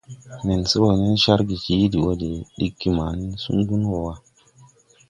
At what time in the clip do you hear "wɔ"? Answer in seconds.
2.03-2.11, 3.91-3.97